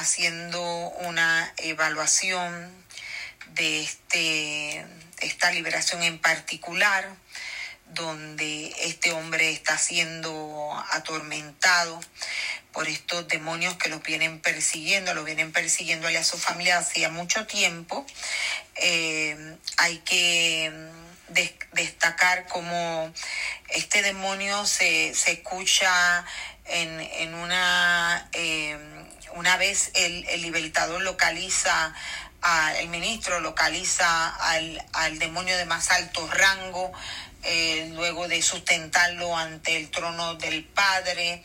[0.00, 0.62] haciendo
[1.00, 2.72] una evaluación
[3.54, 4.86] de este,
[5.20, 7.06] esta liberación en particular,
[7.92, 12.00] donde este hombre está siendo atormentado
[12.72, 17.46] por estos demonios que lo vienen persiguiendo, lo vienen persiguiendo a su familia hacía mucho
[17.46, 18.06] tiempo.
[18.76, 20.72] Eh, hay que
[21.72, 23.12] destacar cómo
[23.74, 26.24] este demonio se, se escucha
[26.64, 28.78] en, en una, eh,
[29.34, 31.94] una vez el, el libertador localiza
[32.78, 36.92] el ministro localiza al, al, demonio de más alto rango,
[37.42, 41.42] eh, luego de sustentarlo ante el trono del Padre,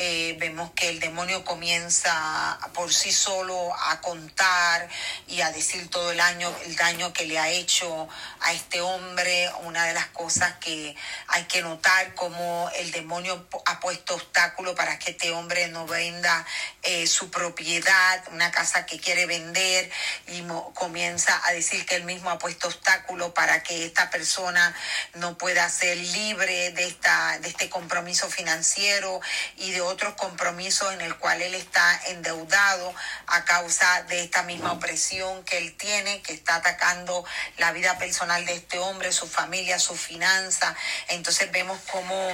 [0.00, 4.88] eh, vemos que el demonio comienza por sí solo a contar
[5.26, 8.08] y a decir todo el año el daño que le ha hecho
[8.40, 9.50] a este hombre.
[9.62, 10.94] Una de las cosas que
[11.26, 16.46] hay que notar como el demonio ha puesto obstáculo para que este hombre no venda
[16.82, 19.90] eh, su propiedad, una casa que quiere vender
[20.28, 24.74] y comienza a decir que él mismo ha puesto obstáculo para que esta persona
[25.14, 29.20] no pueda ser libre de esta de este compromiso financiero
[29.56, 32.94] y de otros compromisos en el cual él está endeudado
[33.26, 37.24] a causa de esta misma opresión que él tiene, que está atacando
[37.56, 40.74] la vida personal de este hombre, su familia, su finanza.
[41.08, 42.32] Entonces vemos como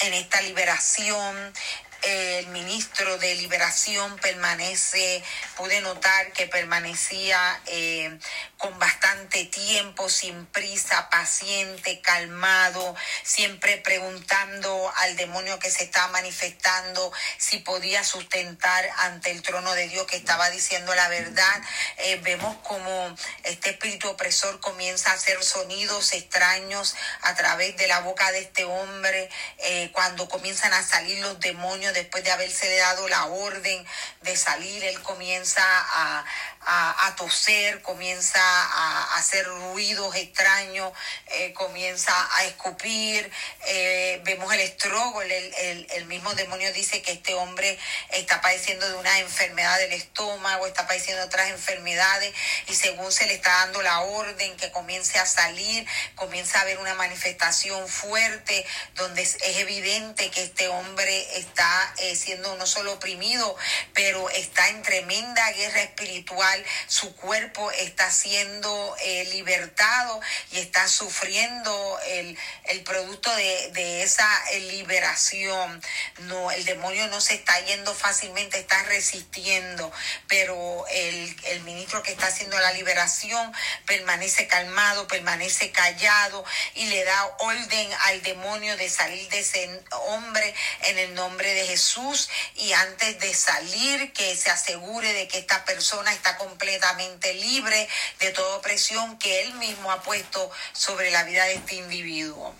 [0.00, 1.52] en esta liberación
[2.02, 5.22] el ministro de Liberación permanece,
[5.56, 8.18] pude notar que permanecía eh,
[8.58, 17.12] con bastante tiempo, sin prisa, paciente, calmado, siempre preguntando al demonio que se estaba manifestando
[17.38, 21.62] si podía sustentar ante el trono de Dios que estaba diciendo la verdad.
[21.98, 28.00] Eh, vemos como este espíritu opresor comienza a hacer sonidos extraños a través de la
[28.00, 33.08] boca de este hombre, eh, cuando comienzan a salir los demonios después de haberse dado
[33.08, 33.86] la orden
[34.22, 36.24] de salir, él comienza a,
[36.66, 40.92] a, toser, comienza a, hacer ruidos extraños,
[41.28, 43.30] eh, comienza a escupir,
[43.66, 47.78] eh, vemos el estrogo, el, el, el, mismo demonio dice que este hombre
[48.10, 52.34] está padeciendo de una enfermedad del estómago, está padeciendo otras enfermedades
[52.66, 56.78] y según se le está dando la orden que comience a salir, comienza a haber
[56.78, 63.56] una manifestación fuerte donde es, evidente que este hombre está eh, siendo no solo oprimido,
[63.94, 70.20] pero está en tremenda guerra espiritual su cuerpo está siendo eh, libertado
[70.52, 72.36] y está sufriendo el,
[72.84, 75.82] producto de, esa eh, liberación.
[76.20, 79.90] No, el demonio no se está yendo fácilmente, está resistiendo,
[80.28, 83.52] pero el, el ministro que está haciendo la liberación
[83.86, 86.44] permanece calmado, permanece callado
[86.74, 90.54] y le da orden al demonio de salir de ese hombre
[90.84, 95.64] en el nombre de Jesús y antes de salir que se asegure de que esta
[95.64, 97.88] persona está completamente libre
[98.20, 102.54] de toda opresión que él mismo ha puesto sobre la vida de este individuo.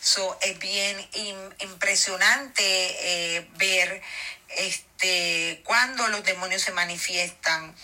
[0.00, 1.08] So, es bien
[1.60, 4.02] impresionante eh, ver
[4.56, 7.74] este, cuando los demonios se manifiestan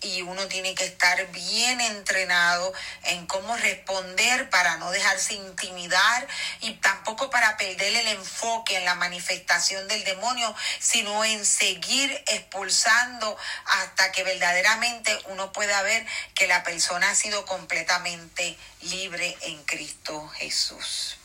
[0.00, 2.72] y uno tiene que estar bien entrenado
[3.04, 6.26] en cómo responder para no dejarse intimidar
[6.60, 13.36] y tampoco para perder el enfoque en la manifestación del demonio, sino en seguir expulsando
[13.66, 20.28] hasta que verdaderamente uno pueda ver que la persona ha sido completamente libre en Cristo
[20.28, 21.16] Jesús.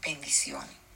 [0.00, 0.87] Bendiciones.